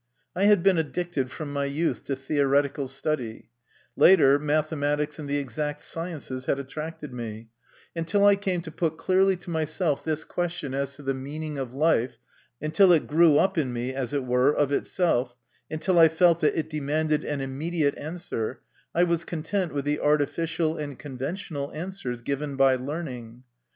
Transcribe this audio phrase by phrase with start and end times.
[0.35, 3.51] I had been addicted from my youth to theoretical study;
[3.95, 7.49] later, mathematics and the exact sciences had attracted me;
[7.95, 11.59] and till I came to put clearly to myself this question as to the meaning
[11.59, 12.17] of life,
[12.59, 15.35] until it grew up in me, as it were, of itself,
[15.69, 18.61] and till I felt that it demanded an immediate answer,
[18.95, 23.43] I was content with the artificial and conventional answers given by learning.